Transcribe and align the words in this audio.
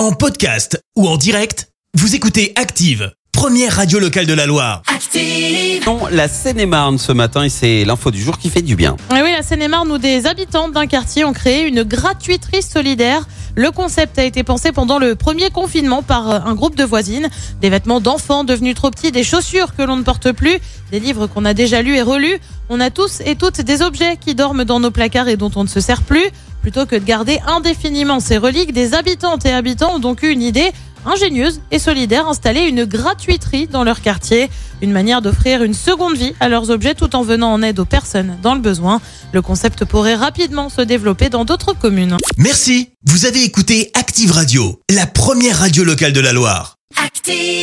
En 0.00 0.12
podcast 0.12 0.82
ou 0.96 1.06
en 1.06 1.18
direct, 1.18 1.68
vous 1.92 2.14
écoutez 2.14 2.54
Active, 2.56 3.12
première 3.32 3.76
radio 3.76 3.98
locale 3.98 4.24
de 4.24 4.32
la 4.32 4.46
Loire. 4.46 4.80
Active. 4.86 5.84
Non, 5.84 6.06
la 6.10 6.26
Seine-et-Marne 6.26 6.96
ce 6.96 7.12
matin 7.12 7.42
et 7.42 7.50
c'est 7.50 7.84
l'info 7.84 8.10
du 8.10 8.22
jour 8.22 8.38
qui 8.38 8.48
fait 8.48 8.62
du 8.62 8.76
bien. 8.76 8.96
Et 9.14 9.20
oui, 9.20 9.30
la 9.30 9.42
Seine-et-Marne 9.42 9.92
où 9.92 9.98
des 9.98 10.26
habitants 10.26 10.70
d'un 10.70 10.86
quartier 10.86 11.26
ont 11.26 11.34
créé 11.34 11.66
une 11.66 11.82
gratuiterie 11.82 12.62
solidaire. 12.62 13.28
Le 13.56 13.70
concept 13.72 14.18
a 14.18 14.24
été 14.24 14.42
pensé 14.42 14.72
pendant 14.72 14.98
le 14.98 15.16
premier 15.16 15.50
confinement 15.50 16.02
par 16.02 16.46
un 16.46 16.54
groupe 16.54 16.76
de 16.76 16.84
voisines. 16.84 17.28
Des 17.60 17.68
vêtements 17.68 18.00
d'enfants 18.00 18.42
devenus 18.42 18.76
trop 18.76 18.90
petits, 18.90 19.12
des 19.12 19.22
chaussures 19.22 19.76
que 19.76 19.82
l'on 19.82 19.96
ne 19.96 20.02
porte 20.02 20.32
plus, 20.32 20.60
des 20.92 21.00
livres 21.00 21.26
qu'on 21.26 21.44
a 21.44 21.52
déjà 21.52 21.82
lus 21.82 21.96
et 21.96 22.02
relus. 22.02 22.40
On 22.70 22.80
a 22.80 22.88
tous 22.88 23.20
et 23.26 23.36
toutes 23.36 23.60
des 23.60 23.82
objets 23.82 24.16
qui 24.16 24.34
dorment 24.34 24.64
dans 24.64 24.80
nos 24.80 24.90
placards 24.90 25.28
et 25.28 25.36
dont 25.36 25.50
on 25.56 25.64
ne 25.64 25.68
se 25.68 25.80
sert 25.80 26.00
plus. 26.00 26.24
Plutôt 26.62 26.86
que 26.86 26.96
de 26.96 27.04
garder 27.04 27.38
indéfiniment 27.46 28.20
ces 28.20 28.38
reliques, 28.38 28.72
des 28.72 28.94
habitantes 28.94 29.46
et 29.46 29.52
habitants 29.52 29.96
ont 29.96 29.98
donc 29.98 30.22
eu 30.22 30.30
une 30.30 30.42
idée 30.42 30.72
ingénieuse 31.06 31.60
et 31.70 31.78
solidaire, 31.78 32.28
installer 32.28 32.62
une 32.62 32.84
gratuiterie 32.84 33.66
dans 33.66 33.84
leur 33.84 34.00
quartier. 34.00 34.50
Une 34.82 34.92
manière 34.92 35.22
d'offrir 35.22 35.62
une 35.62 35.74
seconde 35.74 36.16
vie 36.16 36.34
à 36.40 36.48
leurs 36.48 36.70
objets 36.70 36.94
tout 36.94 37.14
en 37.16 37.22
venant 37.22 37.52
en 37.52 37.62
aide 37.62 37.78
aux 37.78 37.84
personnes 37.84 38.38
dans 38.42 38.54
le 38.54 38.60
besoin. 38.60 39.00
Le 39.32 39.42
concept 39.42 39.84
pourrait 39.84 40.14
rapidement 40.14 40.68
se 40.68 40.80
développer 40.82 41.28
dans 41.28 41.44
d'autres 41.44 41.72
communes. 41.72 42.16
Merci, 42.36 42.90
vous 43.06 43.26
avez 43.26 43.42
écouté 43.42 43.90
Active 43.94 44.32
Radio, 44.32 44.80
la 44.90 45.06
première 45.06 45.58
radio 45.58 45.84
locale 45.84 46.12
de 46.12 46.20
la 46.20 46.32
Loire. 46.32 46.76
Active. 47.02 47.59